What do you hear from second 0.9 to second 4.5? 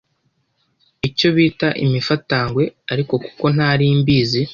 icyo bita imifatangwe ariko kuko ntari mbizi